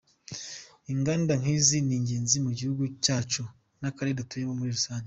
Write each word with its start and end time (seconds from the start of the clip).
inganda 0.93 1.33
nkizi 1.41 1.77
ni 1.85 1.93
ingenzi 1.97 2.37
mu 2.45 2.51
gihugu 2.57 2.83
cyacu 3.03 3.43
n;akarere 3.81 4.17
dutuyemo 4.21 4.55
muri 4.59 4.71
rusange. 4.77 4.99